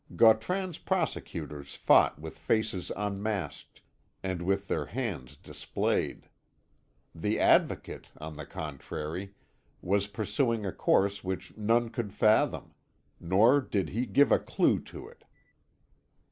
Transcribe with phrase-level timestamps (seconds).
[0.15, 3.83] Gautran's prosecutors fought with faces unmasked,
[4.23, 6.27] and with their hands displayed;
[7.13, 9.35] the Advocate, on the contrary,
[9.79, 12.73] was pursuing a course which none could fathom;
[13.19, 15.23] nor did he give a clue to it.